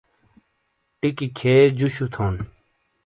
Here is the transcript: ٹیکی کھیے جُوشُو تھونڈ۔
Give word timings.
ٹیکی 0.99 1.27
کھیے 1.37 1.55
جُوشُو 1.77 2.05
تھونڈ۔ 2.13 2.37